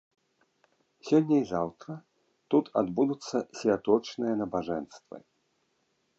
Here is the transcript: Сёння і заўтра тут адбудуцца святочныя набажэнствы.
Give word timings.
Сёння 1.09 1.35
і 1.41 1.43
заўтра 1.51 1.91
тут 2.55 2.65
адбудуцца 2.81 3.37
святочныя 3.61 4.33
набажэнствы. 4.43 5.17